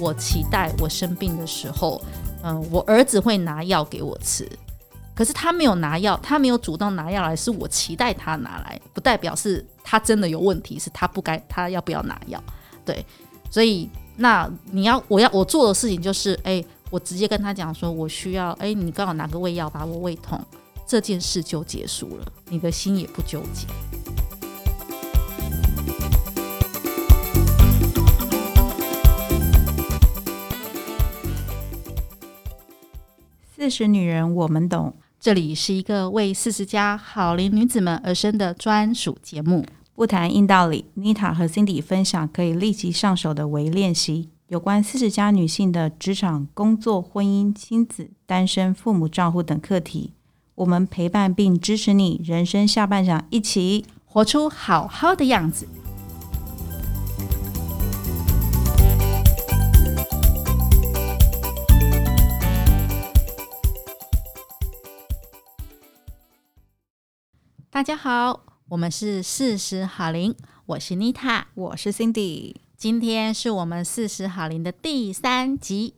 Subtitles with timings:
[0.00, 2.00] 我期待我生病的时候，
[2.42, 4.48] 嗯、我儿子会拿药给我吃。
[5.14, 12.42] 可是他没有拿药，他没有主动拿药来，是我期待他拿来，不代表是他真的有问题，是他不该，他要不要拿药？
[12.82, 13.04] 对，
[13.50, 20.40] 所以那你要我要我做的事情就是，哎、我直接跟他讲说，我需要，哎、你刚好拿个胃药把我胃痛，
[20.86, 23.66] 这件事就结束了，你的心也不纠结。
[33.62, 34.92] 四十女人，我们懂。
[35.20, 40.86] 这里是一个为四十加好龄女子们而生的专属节目，不谈硬道理。
[40.94, 50.10] 妮塔和 Cindy 分享可以立即上手的微练习，有关四十加女性的职场、工作、婚姻、亲子、单身、父母照顾等课题。
[50.56, 55.68] 我们陪伴并支持你，人生下半场，一起活出好好的样子。
[67.82, 70.32] 大家好，我们是四十好龄，
[70.66, 72.54] 我是妮塔，我是 Cindy。
[72.76, 75.94] 今天是我们四十好龄的第三集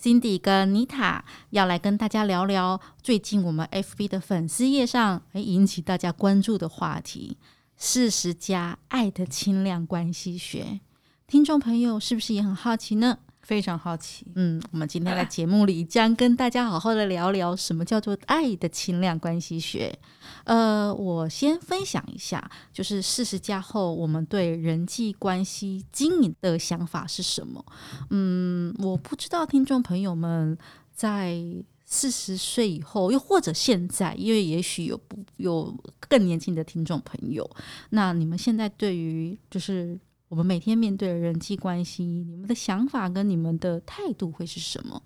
[0.00, 7.36] ，Cindy 跟妮塔要来跟大家聊聊最近我们 FB 的粉丝页上诶引起大家关注的话题——
[7.76, 10.80] 四十加爱的轻量关系学。
[11.26, 13.18] 听众朋友是不是也很好奇呢？
[13.48, 19.98] 非常好奇，嗯，我们今天在节目里将跟大家好好的聊聊什么叫做爱的轻量关系学。
[20.44, 27.64] 呃，我先分享一下，就是四十加后我们对人际关系经营的想法是什么？
[28.10, 30.58] 嗯，我不知道听众朋友们
[30.92, 31.42] 在
[31.86, 37.50] 四十岁以后，又或者现在，因为也许有不有更年轻的听众朋友，
[37.88, 39.98] 那你们现在对于就是。
[40.28, 45.02] 我们每天面对的人际关系，你们的想法跟你们的态度会是什么？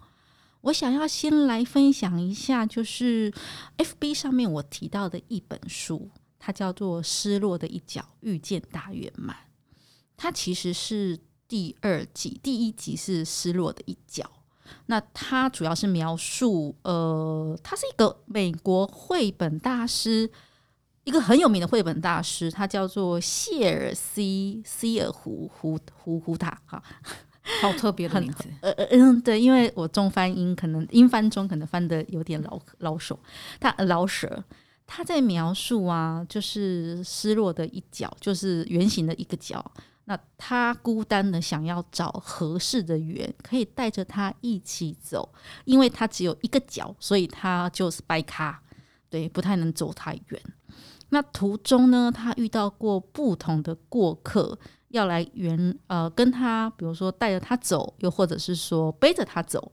[0.62, 3.32] 我想要先来分享一下，就是
[3.78, 9.36] FB 上面我提到的一本书，它叫做《失落的一角遇见大圆满》。
[10.16, 14.28] 它其实是第二季，第一集是失落的一角。
[14.86, 20.30] 那它主要是描述，呃，他是一个美国绘本大师。
[21.04, 26.82] 一个很有名的绘本大师，他叫做谢尔西西尔胡胡胡胡塔，哈，
[27.60, 28.44] 好特别的名字。
[28.60, 33.18] 呃呃嗯，对，因为我中翻英可能英翻中可能翻的有点老老手，
[33.58, 34.42] 他老舍
[34.86, 39.72] 他在描述啊，就是失落的一角，就是圆形的一个角。
[40.04, 45.28] 那他孤单的想要找合适的圆，可以带着他一起走，
[45.64, 48.60] 因为他只有一个角，所以他就是掰卡，
[49.08, 50.42] 对，不太能走太远。
[51.14, 54.58] 那途中呢，他遇到过不同的过客，
[54.88, 59.70] 要来原呃跟他，比如说带着他走，又或者是说背着他走，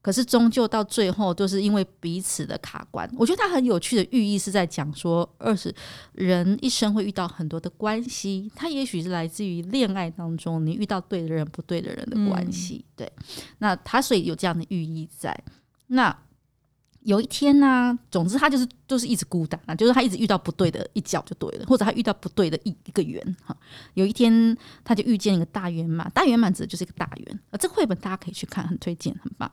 [0.00, 3.06] 可是终究到最后都是因为彼此的卡关。
[3.18, 5.74] 我觉得他很有趣的寓意是在讲说，二十
[6.12, 13.12] 人一生会遇到很多的关系，他也许是来自于恋爱当中你遇到对的人不对的人的关系，嗯、对。
[13.58, 15.38] 那他所以有这样的寓意在
[15.88, 16.16] 那。
[17.08, 23.56] 有一天呢、总之他就是就是一直孤单啊，就是他一直遇到不对的一角就对了，或者他遇到不对的一一个圆哈。
[23.94, 24.54] 有一天
[24.84, 27.56] 他就遇见一个大圆满，大圆满指的就是一个大圆啊。
[27.56, 29.50] 这个绘本大家可以去看，很推荐，很棒。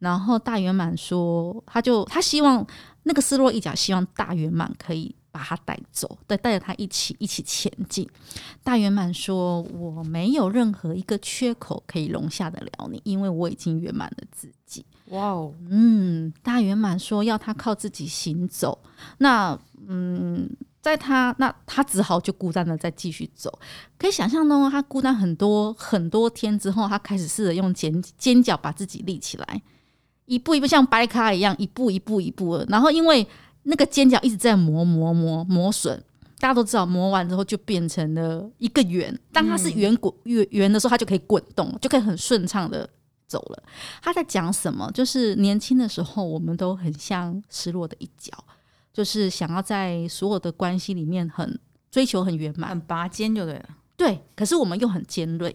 [0.00, 2.66] 然后大圆满说，他就他希望
[3.04, 8.08] 那个失落一角，希望大圆满可以把他带走，对，带着他一起一起前进。
[8.62, 18.78] 大圆满说：“我没有任何一个缺口可以容下得了你，因为我已经圆满了自己。”哇哦，嗯，大圆满说要他靠自己行走，
[19.18, 20.48] 那嗯，
[20.82, 23.58] 在他那他只好就孤单的再继续走。
[23.96, 29.62] 可以想象呢，他孤单很多很多天之后，他开始试着用尖尖角把自己立起来，
[30.26, 32.62] 一步一步像掰咖一样，一步一步一步。
[32.68, 33.26] 然后因为
[33.68, 35.96] 那个尖角一直在磨磨磨磨损，
[36.38, 39.16] 大家都知道磨完之后就变成了一个圆。
[39.32, 42.88] 当它是圆滚圆圆的时候，它就可以滚动，就可以很顺畅的。
[43.28, 43.62] 走了，
[44.00, 44.90] 他在讲什么？
[44.94, 48.32] 就是年轻的时候，我们都很像失落的一角，
[48.90, 51.60] 就是想要在所有的关系里面很
[51.90, 53.68] 追求很圆满，很拔尖就对了。
[53.98, 55.54] 对，可是我们又很尖锐，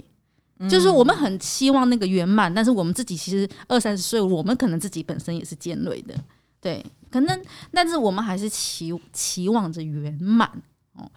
[0.59, 6.13] 嗯、就是我们很期望那个圆满，但是我们自己其实二三十岁，我们可能自己本身也是尖锐的，
[6.63, 7.39] 对，可能，
[7.71, 10.49] 但是我们还是期期望着圆满
[10.93, 11.11] 哦，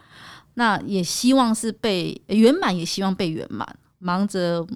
[0.53, 3.67] 那也希望是被圆满，也希望被圆满，
[3.97, 4.67] 忙着。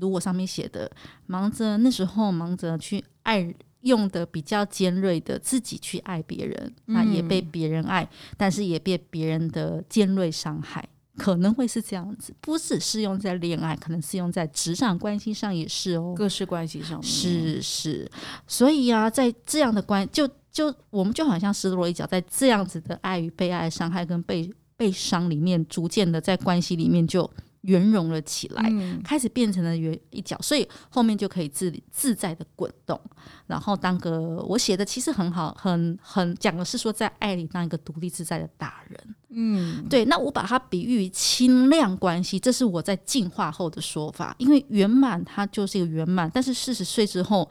[0.00, 0.88] 如果上面写的，
[1.26, 10.88] 忙着那时候忙着去爱，用的比较尖锐的自己去爱别人，那、嗯、也被别人爱，但是也被别人的尖锐伤害。
[11.18, 18.10] 可能会是这样子，不只适用在恋爱，可能适用在职场关系上也是哦，各式关系上是是，
[18.46, 27.28] 所以啊，在这样的关就就我们就好像失落一角，在这样子的爱与被爱、伤害跟被被伤里面，逐渐的在关系里面就。
[27.62, 32.98] 圆融了起来，嗯、开始变成了圆一角，所以后面就可以自自在的滚动，
[33.46, 40.04] 然后当个我写的其实很好，很很讲的是说在爱里当一个独立自在的大人，嗯，对。
[40.04, 47.50] 那我把它比喻为轻量关系，这是我在进化后的说法，因为圆满它就是一个圆满，但是四十岁之后，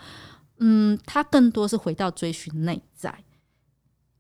[0.59, 3.13] 嗯，它更多是回到追寻内在，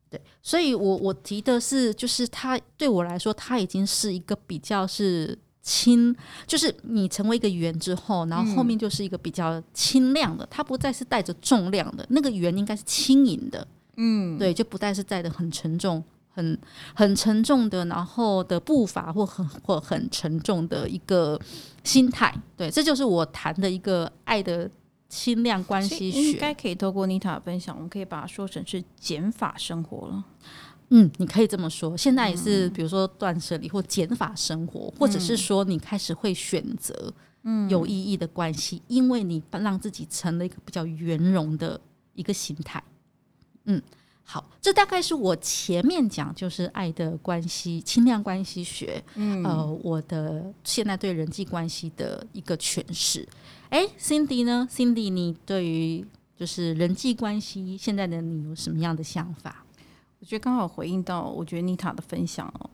[0.09, 0.21] 对。
[0.43, 5.39] 所以我我提的是，就是它对我来说，它已经是一个比较是。
[5.67, 6.15] 轻
[6.45, 13.67] 就是你成为一个圆之后，然后后面就是一个比较轻量的，嗯、它不再是带着重量的，那个圆应该是轻盈的，
[13.97, 16.57] 嗯，对，就不再是带着很沉重、很
[16.93, 21.37] 很沉重的，然后的步伐或很或很沉重的一个
[21.83, 24.71] 心态，对，这就是我谈的一个爱的
[25.09, 30.23] 轻量关系学，应该可以透过妮塔分享，我们可以把它说成是减法生活了。
[30.89, 31.97] 嗯，你可以这么说。
[31.97, 37.13] 现在也是，比如说断舍离或减法生活，嗯、或者是说你开始会选择
[37.43, 41.79] 嗯有意义的关系，嗯、因为你让自己成了一个比较圆融的
[42.15, 42.81] 一个心态。
[43.65, 43.81] 嗯，
[44.23, 49.03] 好，这大概是我前面讲就是爱的关系、轻量关系学。
[49.15, 53.27] 嗯，呃，我的现在对人际关系的一个诠释。
[53.69, 56.05] 哎，Cindy 呢？Cindy，你对于
[56.37, 59.65] 就是人际关系现在的你有什么样的想法？
[60.19, 62.69] 我觉得刚好回应到，我觉得妮塔的分享哦，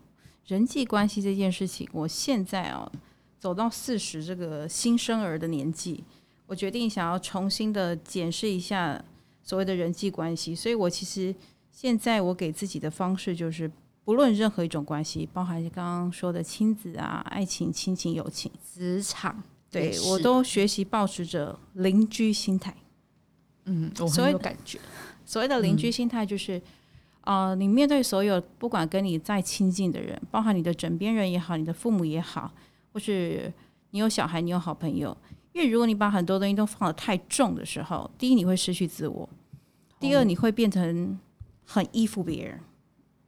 [0.48, 2.90] 人际关系这件事情，我现在哦
[3.38, 6.04] 走到四十这个新生儿的年纪，
[6.48, 9.04] 我决定想要重新的检视一下
[9.44, 11.36] 所谓的人际关系，所以我其实
[11.69, 13.69] 现在我给自己的方式就是，
[14.06, 22.74] 不论任何一种关系，包含刚刚说的亲子啊、爱情、亲情、友情、职场，对我都学习保持着邻居心态。
[23.66, 24.80] 嗯，我很有感觉。
[25.25, 26.62] 所谓的邻居心态就是。
[27.25, 32.52] 呃，你面对所有不管跟你再亲近的人，包含你的枕边人也好，你的父母也好，
[32.92, 33.52] 或是
[33.92, 35.16] 你有小孩，你有好朋友，
[35.54, 39.30] 因为如果你把很多东西都放得太重的时候，第一你会失去自我，
[40.02, 41.18] 第二你会变成
[41.66, 42.60] 很依附别人，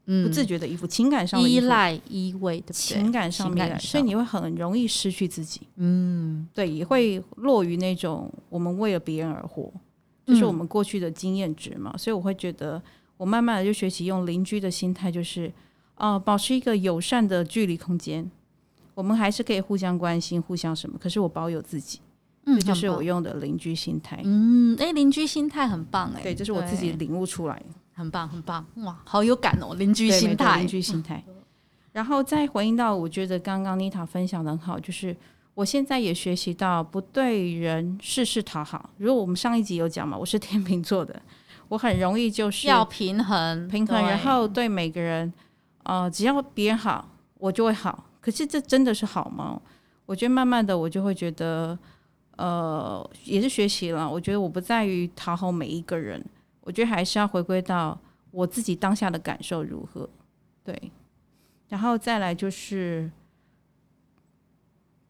[0.08, 2.74] 嗯，不自觉的依附，情感上的依赖依偎，对不对？
[2.74, 9.72] 情感上面，所以你会很容易失去自己，嗯，对，也会落于那种我们为了别人而活，
[10.26, 12.84] 就是我们过去的经验值嘛，嗯、所以我会觉得。
[13.18, 15.52] 我慢慢的就学习用邻居的心态，就是，
[15.96, 18.30] 呃，保持一个友善的距离空间，
[18.94, 20.98] 我们还是可以互相关心、互相什么。
[21.00, 22.02] 可是我保有自己，
[22.46, 24.20] 嗯，这就是我用的邻居心态。
[24.26, 31.24] 嗯，哎，邻居心态很棒哎，对，这是我自己领悟出来的，很棒，很棒，哇，好有感哦，邻居心态，邻居心态。
[31.94, 35.16] 然后再回应到，我觉得刚刚妮塔分享的很好，就是
[35.54, 38.90] 我现在也学习到不对人事事讨好。
[38.98, 41.22] 如果我们上一集有讲嘛，我是天秤座的。
[41.76, 45.32] 我很容易就是要平衡，平衡，然后对每个人，
[45.84, 47.06] 呃，只要别人好，
[47.38, 48.06] 我就会好。
[48.22, 49.62] 可是这真的是好吗？
[50.06, 51.78] 我觉得慢慢的，我就会觉得，
[52.38, 54.10] 呃，也是学习了。
[54.10, 56.24] 我觉得我不在于讨好每一个人，
[56.62, 58.00] 我觉得还是要回归到
[58.32, 60.10] 我自己当下的感受如何。
[60.64, 60.92] 对，
[61.68, 63.12] 然后再来就是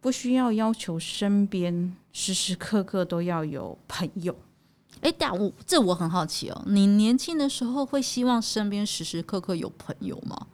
[0.01, 4.35] 不需要要求身边时时刻刻都要有朋友。
[5.05, 10.47] 哎，但我这我很好奇哦，你年轻的时候会希望身边时时刻刻有朋友吗？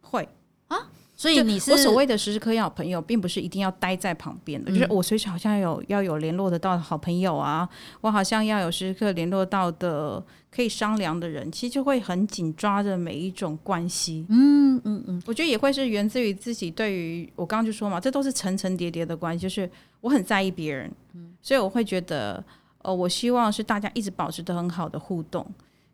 [0.00, 0.26] 会
[0.68, 7.68] 啊，所以你是我所谓的时时刻刻要有朋友，并不是一定要待在旁边的，嗯、就是我随时好像有要有联络得到的好朋友啊，
[8.00, 14.24] 我好像要有时时刻刻联络到的可以商量的人，其实就会很紧抓着每一种关系。
[14.30, 22.42] 嗯嗯嗯，嗯我觉得也会是源自于自己对于我刚刚就说嘛，这都是层层叠叠的关系，就是我很在意别人，嗯、所以我会觉得。
[22.88, 25.46] 哦，我希望是大家一直保持的很好的互动。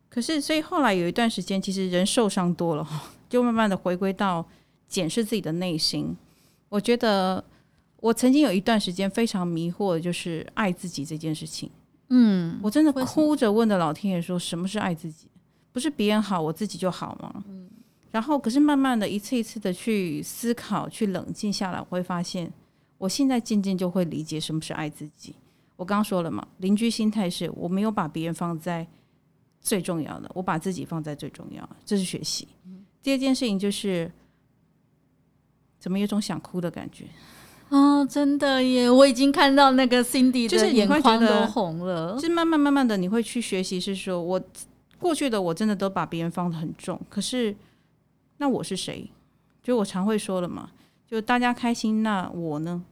[0.09, 2.89] 可是，所以后来有一段时间，其实人受伤多了，
[3.29, 4.47] 就慢慢的回归到
[4.87, 6.17] 检视自己的内心。
[6.69, 7.45] 我觉得
[7.97, 11.69] 我曾经有一段时间非常迷惑，就是爱自己这件事情。
[12.11, 15.27] 嗯，我真的哭着问的老天爷说：“什么是爱自己？
[15.73, 17.69] 不是别人好，我自己就好吗？”嗯。
[18.13, 22.53] 然后，可是慢慢的一次一次的去思考，去冷静下来，我会发现，
[22.99, 25.35] 我现在渐渐就会理解什么是爱自己。
[25.77, 28.87] 我刚刚说了嘛，邻居心态是我没有把别人放在
[29.61, 32.47] 最重要的，我把自己放在最重要，这是学习。
[32.65, 34.11] 嗯、第二件事情就是，
[35.79, 37.07] 怎么有种想哭的感觉？
[37.71, 38.89] 哦，真的耶！
[38.89, 42.15] 我已经看到那个 Cindy 的眼眶都红了。
[42.15, 44.41] 就是慢慢慢慢的，你会去学习，是说我
[44.99, 47.57] 过去的我真的都把别人放得很重，可是
[48.37, 49.11] 那我是谁？
[49.63, 50.71] 就我常会说了嘛，
[51.07, 52.85] 就大家开心，那我呢？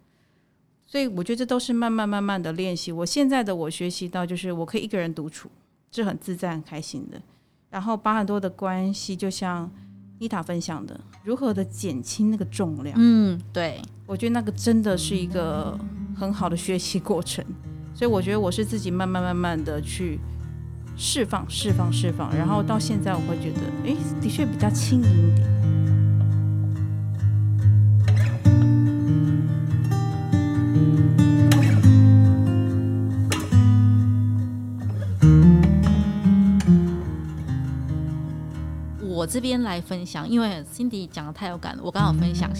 [0.93, 2.93] 所以我觉得这都是慢慢慢慢的练习。
[2.93, 5.51] 我现在的我学习到，就是我可以一个人独处，
[5.91, 7.19] 是很自在、很开心的。
[7.71, 9.73] 然后把很多的关系，就像
[10.19, 12.95] 妮塔分享的，如何的减轻那个重量。
[13.01, 15.81] 嗯，对，我觉得那个真的是一个
[16.15, 17.43] 很好的学习过程。
[17.95, 20.21] 所以我觉得我是自己慢慢慢慢的去
[20.95, 25.72] 释放、释放、释放，然后到现在我会觉得，哎，的确比较轻盈一点。
[39.23, 42.51] 我这边来分享，因为 Cindy 讲的太有感了，我刚好分享，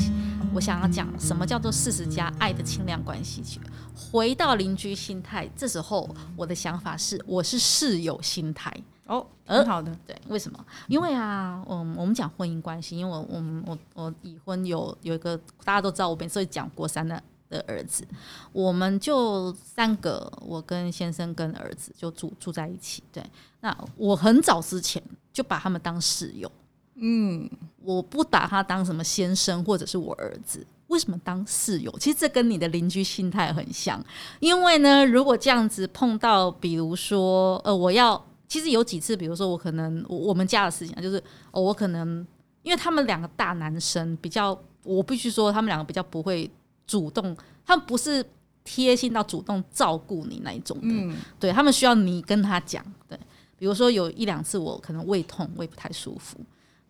[0.55, 3.61] 我想要讲什么叫做四十加爱的轻量关系去，
[3.97, 5.51] 回到邻居心态。
[5.57, 8.73] 这时候我的想法是，我是室友心态
[9.07, 10.65] 哦，很好的，对，为什么？
[10.87, 17.21] 因为啊，嗯，我们讲婚姻关系，因为我，我，我，我已婚有有一个大家都知道，我每次会讲国三的
[17.53, 18.05] 的儿子，
[18.53, 23.23] 我们就三个，我跟先生跟儿子就住住在一起，对。
[23.61, 25.01] 那我很早之前
[25.33, 26.51] 就把他们当室友，
[26.97, 27.49] 嗯，
[27.81, 31.97] 我不把他当什么先生或者是我儿子，为什么当室友？
[32.01, 34.05] 其实这跟你的邻居心态很像，
[34.41, 42.27] 因为呢，如果这样子碰到，比如说，呃，我要，其实有几次，比如说我可能我们家的事情，就是哦，我可能
[42.63, 46.51] 因为他们两个大男生比较，我必须说他们两个比较不会
[46.87, 48.25] 主动，他们不是
[48.65, 53.19] 贴心到主动照顾你那一种的，嗯，对，他们需要你跟他讲，对。
[53.59, 56.37] 比如说有一两次我可能胃痛，胃不太舒服，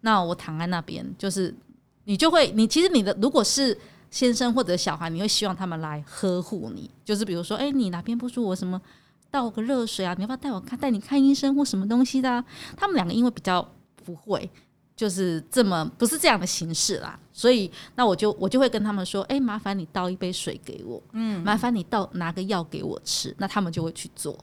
[0.01, 1.55] 那我躺在那边，就是
[2.05, 3.79] 你就会，你其实你的如果是
[4.11, 8.81] 先生或者小孩，你会希望他们来呵护你，就是比如说，哎，你哪边不舒服，什么
[9.31, 12.43] 倒个热水啊，你要不要带我看，带你看医生或什么东西的啊？
[12.75, 13.71] 他们两个因为比较
[14.03, 14.51] 不会，
[15.03, 24.39] 就是这么不是这样的形式啦，所以那我就我就会跟他们说，哎，麻烦你倒一杯水给我，嗯，麻烦你倒拿个药给我吃，那他们就会去做。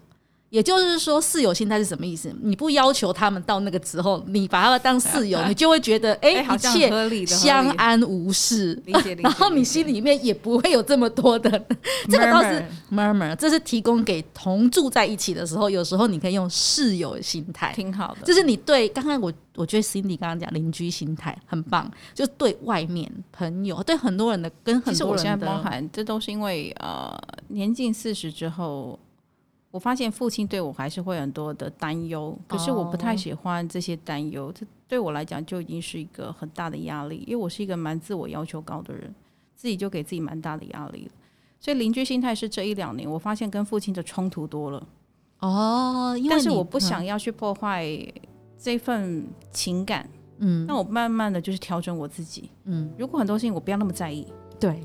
[0.49, 2.33] 也就是说，室友心态是什么意思？
[2.41, 8.81] 你不要求他们到那个时候，你把他们当室友， 你就会觉得哎，一切相安无事。
[9.21, 11.51] 然后你心里面也不会有这么多的，
[12.09, 18.25] 这个倒是 murmur，这是提供给同住在一起的时候，有时候你可以用室友的心态，挺好的。
[18.25, 27.15] 就是你对刚刚我我觉得 Cindy 刚刚讲邻居心态很棒，就对外面朋友，对很多人的跟很多人的，其实我现在包含，这都是因为呃
[27.49, 28.97] 年近四十之后。
[29.71, 39.13] 我发现父亲对我还是会很多的担忧，可是我不太喜欢这些担忧，这对我来讲就已经是一个很大的压力，因为我是一个蛮自我要求高的人，
[39.55, 41.11] 自己就给自己蛮大的压力了。
[41.59, 44.87] 所以邻居心态是这一两年我发现跟父亲的冲突多了
[45.39, 47.85] 哦，但是我不想要去破坏
[48.57, 50.09] 这份情感，
[50.39, 54.25] 嗯，那我慢慢的就是调整我自己，嗯，如果很多事情我不要那么在意，
[54.59, 54.81] 对，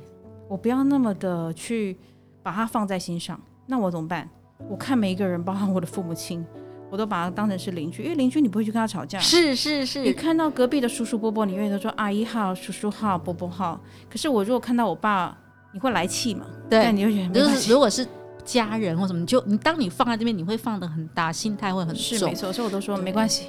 [0.46, 1.96] 我不要那么的去
[2.42, 4.28] 把它放在心上，那我怎么办？
[4.68, 6.44] 我看每一个人，包含我的父母亲，
[6.90, 9.18] 我都把他当成是邻居，因为邻居你不会去跟他吵架。
[9.18, 13.80] 是是是，你看到隔壁的叔叔伯伯，你永远都说阿姨好、叔叔好、伯伯好。
[14.10, 15.36] 可是我如果看到我爸，
[15.72, 16.46] 你会来气嘛？
[16.70, 18.06] 对，你会觉得就是如果是
[18.44, 21.96] 家人或什么，你就你当你放在这边，你会放的很大，心态会很重。
[21.96, 23.48] 是没错，所以我都说没关系，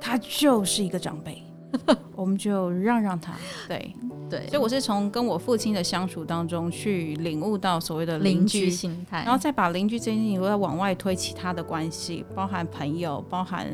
[0.00, 1.42] 他就是一个长辈。
[2.14, 3.34] 我们就让让他，
[3.68, 3.94] 对
[4.30, 13.66] 对，所以我是从跟我父亲的相处当中去领悟到所谓的邻居心态，然后再把邻居这件事情再往外推，其他的关系，包含朋友，包含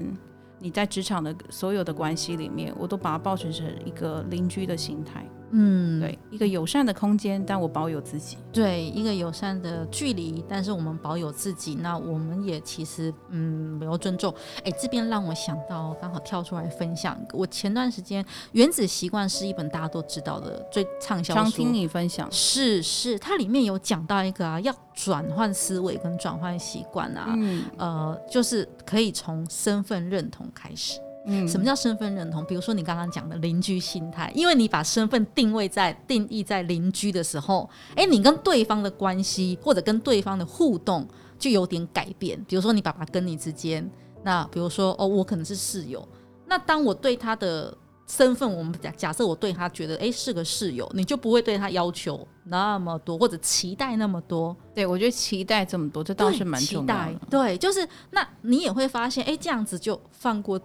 [0.58, 5.24] 你在职场的所有的关系里面，我都把它抱成是一个邻居的心态。
[5.52, 8.36] 嗯，对，一个友善的空间，但我保有自己。
[8.52, 11.74] 对，一个友善的距离，但是我们保有自己。
[11.74, 14.32] 那我们也其实，嗯，没有尊重。
[14.64, 17.18] 哎，这边让我想到，刚好跳出来分享。
[17.32, 21.40] 我前段时间《原子习惯》是一本大家都知道的最畅销书。
[21.40, 31.00] 常听你分享，是是，它里面有讲到一个啊，要转换思维跟转换习惯啊，嗯，呃，就是可以从身份认同开始。
[31.26, 32.42] 嗯，什么叫身份认同？
[32.46, 41.06] 比如说你刚刚讲的邻居心态，因为你把身份定位在定义在邻居的时候，诶，你跟对方的关系或者跟对方的互动
[41.38, 42.42] 就有点改变。
[42.48, 43.88] 比如说你爸爸跟你之间，
[44.22, 46.06] 那比如说哦，我可能是室友，
[46.46, 54.56] 那当我对他的身份，我们假假设我对他觉得诶是个室友，你就不会对他要求那么多或者期待那么多。
[54.74, 57.20] 对，我觉得期待这么多，这倒是蛮重要的。
[57.28, 60.58] 对，就是那你也会发现，诶，这样子就放过。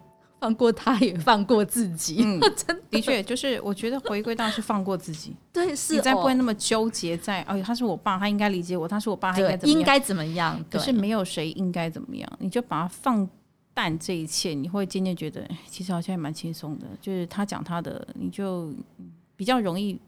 [0.46, 2.22] 放过他，也放过自己。
[2.24, 5.36] 嗯， 真的确，就是我觉得回归到是放过自己。
[5.52, 9.80] 对，是你再不会那么纠结在，哎，他是我爸，他应该理解我；他是我爸，他应该怎么样？
[9.80, 10.66] 应该怎么样？
[10.70, 13.28] 可是没有谁应该怎么样，你就把它放
[13.74, 16.86] 淡这一切，你会渐渐觉得，其实好像也蛮轻松的。
[17.02, 18.72] 就是他讲他的，你就
[19.36, 20.00] 比较容易。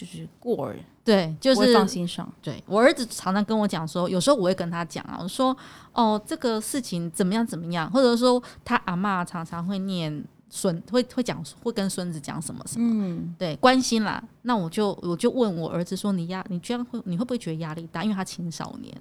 [0.00, 2.26] 就是过儿，对，就是放心上。
[2.40, 5.54] 对，我儿子常常跟我讲说，有时候我会跟他讲啊，我说
[5.92, 14.22] 哦，这个事情怎么样怎么样，或者说他阿嬷常常会念孙，会会讲，会跟孙子讲什么什么，嗯，对，关心啦。
[14.42, 18.02] 那我就我就问我儿子说，你压你居然会你会不会觉得压力大？
[18.02, 18.96] 因为他青少年，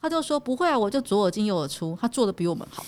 [0.00, 2.84] 他就说不会啊，我就左耳进右耳出，他做的比我们好。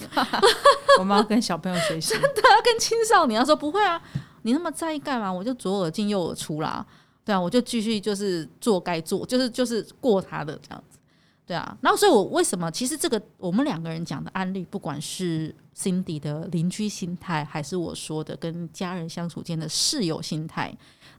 [0.98, 4.02] 我们要跟小朋友学习，真的要跟青少年他说不会啊，
[4.42, 5.32] 你那么在意干嘛？
[5.32, 6.84] 我就左耳进右耳出啦。
[7.26, 10.96] 对啊，我就继续就是做该做，就是就是过他的这样子，
[11.44, 11.76] 对啊。
[11.80, 20.72] 然后，所以我为什么其实这个我们两个人讲的案例，不管是 Cindy 的邻居心态，还是我说的跟家人相处间的室友心态，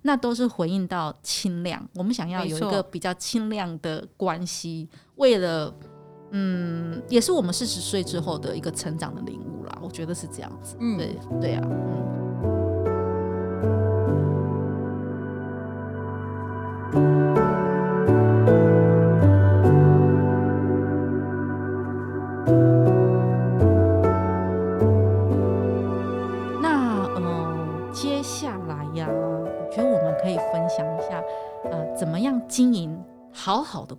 [0.04, 1.86] 那都是回应到清亮。
[1.96, 4.88] 我们想要有一个比较清亮的关系，
[5.18, 5.76] 为了
[6.32, 9.78] 嗯，也是我们四十岁之后的一个成长的领悟啦。
[9.82, 12.08] 我觉得是这样子，嗯，对对啊，嗯。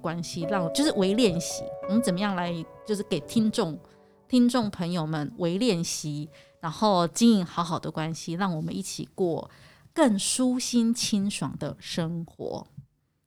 [0.09, 2.50] 关系，让就是微练习，我们怎么样来
[2.87, 3.79] 就是给听众、
[4.27, 9.50] 听众朋友们微练习，然后经营好好的关系，让我们一起过
[9.93, 12.67] 更舒心清爽的生活。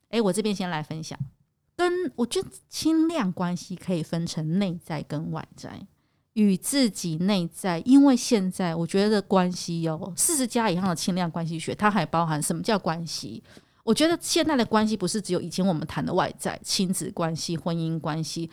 [0.08, 1.16] 哎，我这边先来分享，
[1.76, 5.86] 跟我觉得轻量关系可以分成内在跟外在，
[6.32, 13.40] 与自己内在，因为现在我觉得的关系有四十加以上的轻量关系学，它还包含什么叫关系？
[13.82, 18.48] 我觉得现在的关系不是只有以前我们谈的外在亲子关系、婚姻关系，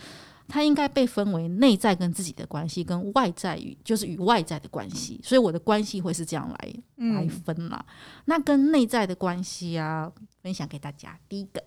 [0.48, 5.20] 它应该被分为内在跟自己的关系，跟外在与就是与外在的关系。
[5.24, 6.74] 所以我的关系会是这样来
[7.14, 7.86] 来分啦。
[7.88, 7.96] 嗯、
[8.26, 10.12] 那跟内在的关系啊。
[10.42, 11.62] 分享给大家，第一个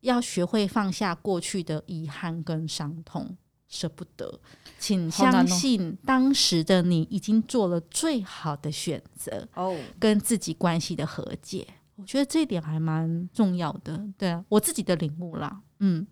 [0.00, 3.36] 要学会放下过去的遗憾跟伤痛，
[3.68, 4.40] 舍不得，
[4.76, 11.64] 请相信当时的你已经做了最好的选择哦，跟自己关系的和解，
[11.96, 14.06] 我觉得这一点还蛮重要的。
[14.16, 16.06] 对啊，我自己的领悟啦，嗯。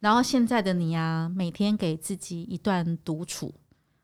[0.00, 3.54] 然后现在的你啊，每天给自己一段独处，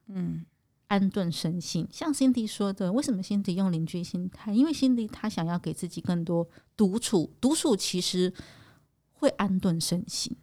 [0.09, 0.45] 嗯。
[0.89, 4.53] 安顿身心，像辛迪说的，为什么辛迪用邻居心态？
[4.53, 8.31] 因为辛迪他想要给自己更多独处，独处其实
[9.15, 10.37] 会安顿身心，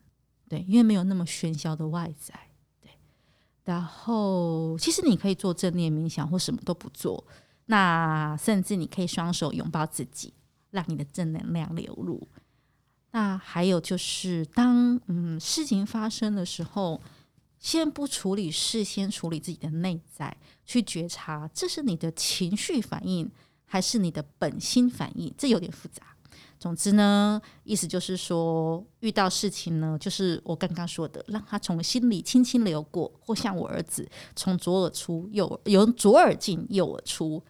[0.47, 2.33] 对，因为没有那么喧嚣的外在，
[2.81, 2.89] 对。
[3.63, 7.23] 然后，其实你可以做正念冥想，或什么都不做，
[7.69, 10.33] 那甚至你可以双手拥抱自己，
[10.71, 12.27] 让你的正能量流入。
[13.11, 17.01] 那还有就是当，嗯事情发生的时候。
[17.61, 23.29] 先不处理事，先处理自己的内在，去觉察这是你的情绪反应
[23.65, 26.03] 还是你的本心反应，这有点复杂。
[26.57, 37.43] 总之呢，意思就是说，遇到事情呢，就是我刚刚说的，让他从心里轻轻流过，或像我儿子从左耳出右耳，由左耳进右耳出。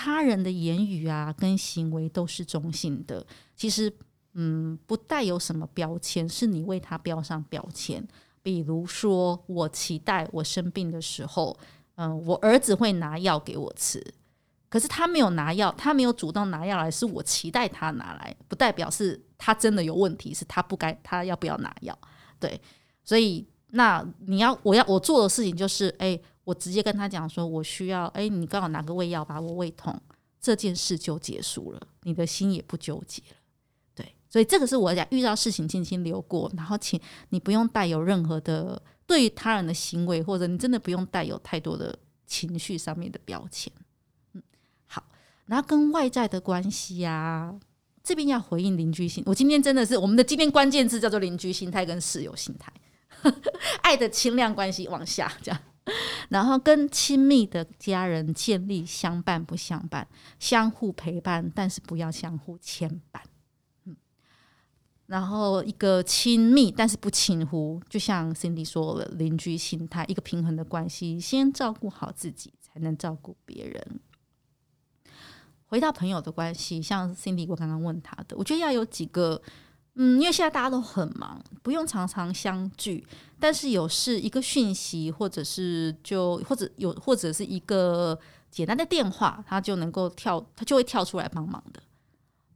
[0.00, 3.92] 他人的言语啊跟行为都是中性的，其实
[4.34, 8.06] 嗯，不带有什么标签，是你为他标上标签。
[8.40, 11.58] 比如说，我期待我生病的时候，
[11.96, 14.00] 嗯，我儿子会拿药给我吃，
[14.68, 21.98] 可是他没有拿药，他没有主动拿药来，是我期待他拿来，不代表是他真的有问题，是他不该，他要不要拿药？
[22.38, 22.60] 对，
[23.02, 26.16] 所以那你要我要我做的事情就是，哎，
[26.48, 29.94] 我直接跟他讲说，我需要，哎，你刚好拿个胃药把我胃痛，
[30.40, 33.36] 这件事就结束了，你的心也不纠结了。
[33.94, 41.94] 对所以这个是我讲，遇到事情轻轻流过，然后请你不用带有任何的对于他人的行为，或者你真的不用带有太多的
[42.26, 43.70] 情绪上面的标签。
[44.32, 44.42] 嗯，
[44.86, 45.04] 好，
[45.44, 47.54] 然后跟外在的关系呀、啊，
[48.02, 49.22] 这边要回应邻居心。
[49.26, 52.72] 我今天真的是我们的今天关键字叫做邻居心态跟室友心态，
[53.84, 55.60] 爱的轻量关系往下这样，
[56.30, 60.06] 然后跟亲密的家人建立相伴不相伴，
[60.38, 63.20] 相互陪伴，但是不要相互牵绊。
[63.86, 63.96] 嗯
[65.06, 74.00] 然后一个亲密但是不亲乎，就像 Cindy 说了，邻居心态，一个平衡的关系，先照顾好自己，才能照顾别人。
[75.64, 79.40] 回到朋友的关系，像 Cindy 我刚刚问他的，我觉得要有几个，
[80.00, 83.06] 嗯，因为现在大家都很忙，不用常常相聚，
[83.38, 88.18] 但是有事一个讯息，或者是就或者有或者是一个
[88.50, 91.82] 简单的电话，他就能够跳，他就会跳出来帮忙的，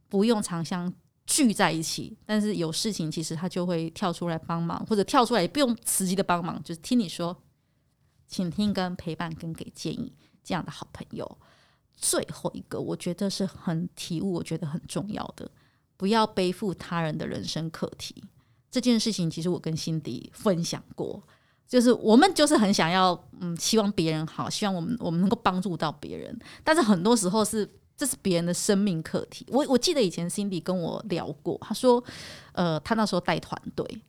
[0.09, 0.91] 不用常相。
[1.25, 7.33] 聚在一起，但是有事情，其实他就会跳出来帮忙，或者跳出来也不用实际的帮忙，就是听你说，
[8.27, 11.37] 倾听跟陪伴跟给建议这样的好朋友。
[11.95, 15.49] 最后一个，我觉得是很体悟，我觉得很重要的，
[16.03, 18.21] 不要背负他人的人生课题。
[18.69, 21.23] 这件事情，其实我跟辛迪分享过，
[21.65, 29.47] 就是我们就是很想要，嗯，希望别人好，希望我们我们能够帮助到别人，但是很多时候是这是别人的生命课题。
[29.47, 32.03] 我我记得以前辛迪跟我聊过，他说，
[32.51, 34.01] 呃，他那时候带团队，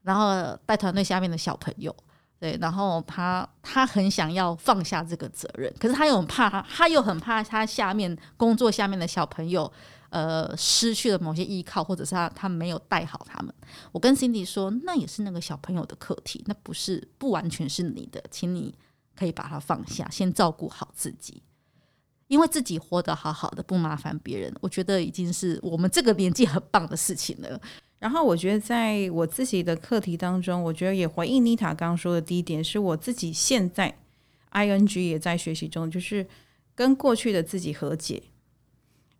[0.00, 1.94] 然后带团队下面的小朋友。
[2.40, 9.70] 对，然后他他很想要放下这个责任，可是他又很怕他，他又很怕他下面工作下面的小朋友，
[10.10, 13.54] 呃，失去了某些依靠，或者是他他没有带好他们。
[13.92, 18.74] 我跟 Cindy 说，那也是那个小朋友的课题，那不是不完全是你的，请你
[19.14, 21.42] 可以把它放下，先照顾好自己，
[22.26, 27.60] 因为自己活得好好的，不麻烦别人，我觉得已经是我们这个年纪很棒的事情了。
[27.98, 33.98] 然后我觉得，在我自己的课题当中，我觉得也回应妮塔刚刚说的第一点，是我自己现在
[34.52, 36.24] ing 也在学习中，就是
[36.76, 38.22] 跟过去的自己和解，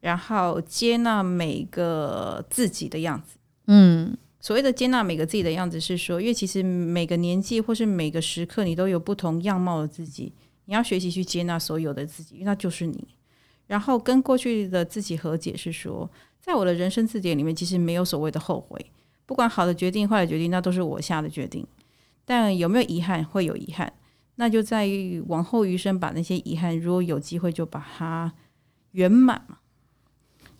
[0.08, 3.36] 然后接纳每个自己的样子。
[3.66, 10.32] 嗯，所谓的接纳每个自己的样子，是说，因为其实每个年纪或是每个时刻，你都有不同样貌的自己，
[10.64, 13.06] 你要学习去接纳所有的自己，因为那就是你。
[13.66, 16.10] 然后跟过去的自己和解，是说。
[16.40, 18.90] 在我的人生字典里面，其实没有所谓的后悔，
[19.26, 21.66] 不管好的决定、坏的决定，那都是我下的决定。
[22.24, 23.22] 但有没有遗憾？
[23.22, 23.92] 会有遗憾，
[24.36, 28.32] 那就在于往后余生把那些遗憾，如果有机会就把它
[28.92, 29.57] 圆满嘛。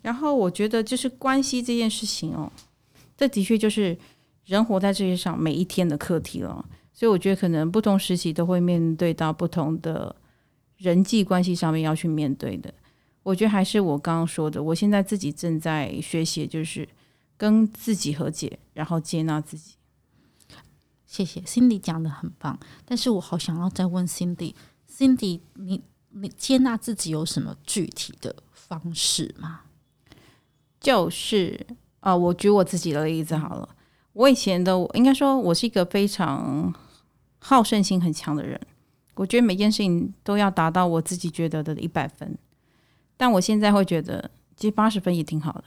[0.01, 2.51] 然后我觉得，就是关系这件事情哦，
[3.17, 3.97] 这的确就是
[4.45, 6.65] 人活在世界上每一天的课题了。
[6.93, 10.15] 所以我觉得，可能不同时期都会面对到不同的
[10.77, 12.73] 人际关系上面要去面对的。
[13.23, 16.87] 我觉得还是我刚刚说的，我现在自己正在学习，就是
[17.37, 19.75] 跟自己和解，然后接纳自己。
[21.05, 25.81] 谢谢 Cindy 讲的很棒，但是我好想要再问 Cindy，Cindy，你
[26.11, 29.61] 你接纳自己有什么具体的方式吗？
[30.79, 31.59] 就是
[31.99, 33.69] 啊、呃，我举我自己的例子好了。
[34.13, 36.73] 我以前的应该说，我是一个非常
[37.39, 38.59] 好胜心很强的人，
[39.15, 42.37] 我觉得每件事情都要达到我自己觉得的一百分。
[43.15, 45.63] 但我现在会觉得，其实八十分也挺好的。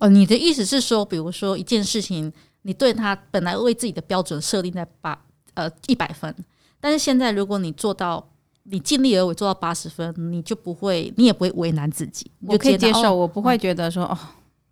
[0.00, 5.18] 哦，你的意思是说，比如说一件事情，你对他本来为自己的标准设定在八
[5.54, 6.34] 呃一百分，
[6.80, 8.28] 但是现在如果你做到，
[8.64, 13.14] 你尽力而为做到八十分，你就不会，你也不会为难自己，你就可以接受。
[13.14, 14.18] 我不会觉得说哦，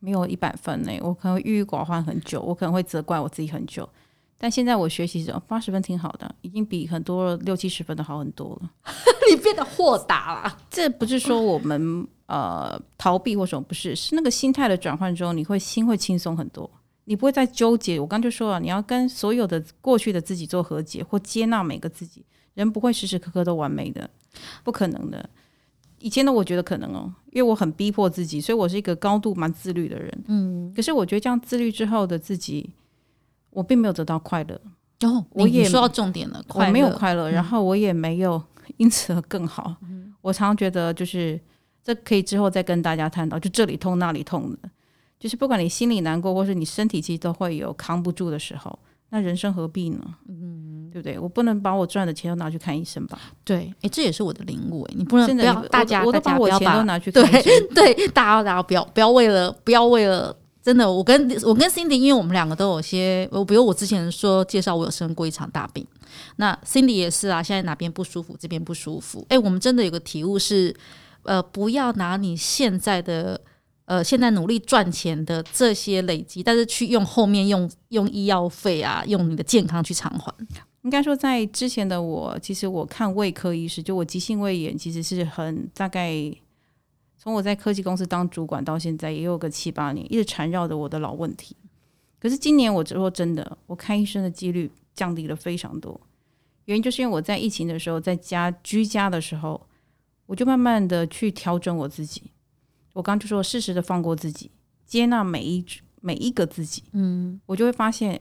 [0.04, 3.88] 没有一百分呢，我可能郁郁寡欢很久，我可能会责怪我自己很久。
[4.36, 8.70] 但现在我学习着八十分挺好的，已经比很多六七十分的好很多了。
[9.30, 12.06] 你变得豁达了，这不是说我们。
[12.26, 16.68] 呃，逃避或什么不是，是那个心态的转换中，你会心会轻松很多，
[17.04, 18.00] 你不会再纠结。
[18.00, 22.24] 我刚就说了，你要跟所有的过去的自己做和解或接纳每个自己。
[22.54, 24.08] 人不会时时刻刻都完美的，
[24.64, 25.28] 不可能的。
[26.04, 30.24] 以前的我觉得可能哦，因为我很逼迫自己，所以我是一个高度蛮自律的人。
[30.26, 32.68] 嗯，可是我觉得这样自律之后的自己，
[33.48, 34.60] 我并没有得到快乐。
[35.00, 38.42] 哦，我也说到重点了，我没有快乐，然后我也没有
[38.76, 39.76] 因此而更好。
[39.82, 41.40] 嗯，我常常觉得就是。
[41.86, 44.70] 这可以之后再跟大家探讨，就这里痛那里痛的，
[45.20, 48.78] 就是不管你心里难过，或是你身体其实都会有扛不住的时候，
[49.14, 50.00] 那人生何必呢？
[50.28, 51.16] 嗯，对不对？
[51.16, 53.16] 我不能把我赚的钱都拿去看医生吧？
[53.44, 65.86] 对，哎，这也是我的领悟哎，你不能不要大家，我都把我钱都拿去看医生，对对，大家大家不要不要为了不要为了真的，我跟我跟 Cindy，因为我们两个都有些，我比如我之前说介绍我有生过一场大病，
[66.36, 70.74] 那 Cindy 也是啊，现在哪边不舒服，这边不舒服，哎，我们真的有个体悟是。
[71.26, 73.40] 呃，不要拿你现在的
[73.86, 80.34] 呃，现在努力赚钱的这些累积，但是去用后面用用医药费啊，用你的健康去偿还。
[80.82, 86.12] 应该说，在之前的我，其实我看胃科医师，就我急性胃炎，其实是很大概
[87.16, 91.56] 从我在科技公司当主管到现在，也有个七八年，一直缠绕着我的老问题。
[92.18, 96.00] 可是今年我说真的，我看医生的几率降低了非常多，
[96.64, 99.60] 原因就是因为我在疫情的时候，在家居家的时候。
[100.26, 102.22] 我就慢慢的去调整我自己，
[102.94, 104.50] 我刚刚就说适时的放过自己，
[104.86, 105.62] 接纳每一
[106.00, 108.18] 每一个自己，嗯，我就会发现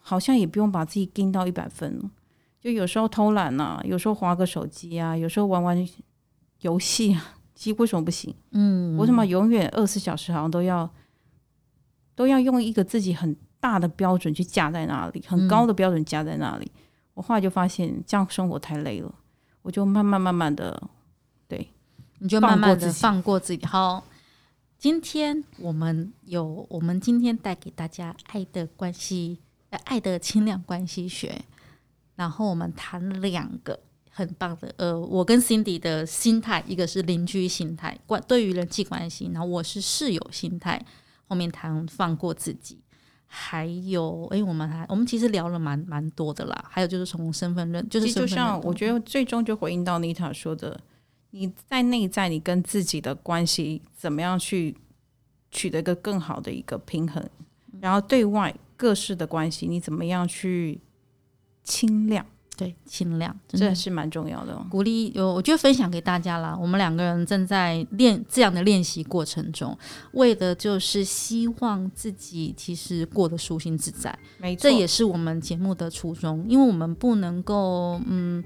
[0.00, 2.10] 好像也不用把自己盯到一百分了，
[2.60, 5.88] 就有时候偷懒啊，有时候划个手机啊，有时候玩玩
[6.60, 8.34] 游戏啊，其实为什么不行？
[8.52, 10.88] 嗯，为什么永远二十四小时好像都要
[12.14, 16.70] 都要用一个自己很大的标准去架在那里，很高的标准架在那里？
[17.14, 19.14] 我后来就发现这样生活太累了，
[19.62, 20.82] 我就慢慢慢慢的。
[21.46, 21.68] 对，
[22.18, 23.66] 你就慢慢的放过自己。
[23.66, 24.02] 好，
[24.80, 29.38] 今天我们有，我们今天带给大家爱的关系，
[29.84, 31.42] 爱的轻量关系学。
[32.16, 33.78] 然后我们谈两个
[34.10, 34.74] 很棒的。
[34.78, 40.82] 呃，我跟 Cindy 的心态，一个是邻居心态，关对于人际关系，然后我是室友心态。
[41.26, 42.78] 后面谈放过自己，
[43.26, 46.64] 还有，哎，我们还我们其实聊了蛮蛮多的啦。
[46.70, 50.80] 还有就是从身份认，就是就像我觉得最终就回应到 Nita 说的，
[51.30, 54.76] 你在内在你跟自己的关系怎么样去
[55.50, 57.24] 取得一个更好的一个平衡，
[57.80, 60.80] 然后对外各式的关系你怎么样去
[61.62, 62.24] 清亮。
[62.56, 64.66] 对，轻量，这是蛮重要的哦。
[64.70, 66.54] 鼓励有，我就分享给大家啦。
[66.60, 69.74] 我们两个人正在练这样的练习过程中，
[70.12, 74.18] 为的就是希望自己其实过得舒心自在。
[74.36, 78.44] 没错，这也是我们节目的初衷，因为我们不能够，嗯，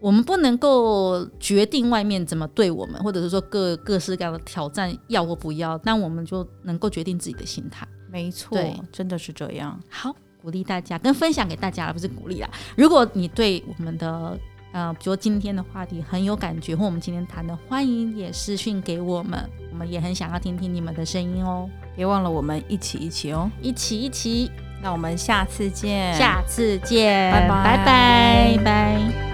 [0.00, 7.86] 我们不能够决定外面怎么对我们，或者是说各各式各样的挑战要或不要，但我们就能够决定自己的心态。
[8.10, 8.58] 没错，
[8.90, 9.78] 真的是这样。
[9.88, 10.14] 好。
[10.42, 12.50] 鼓励大家，跟分享给大家，而不是鼓励啊。
[12.74, 14.34] 如果你对我们的
[14.72, 19.38] 呃，比如今天的话题很有感觉，或我们今天谈的，欢迎也私讯给我们，
[19.70, 21.68] 我们也很想要听听你们的声音哦。
[21.94, 24.50] 别忘了，我们一起一起哦，一起一起。
[24.82, 29.29] 那我们下次见，下次见，拜拜，拜拜，拜。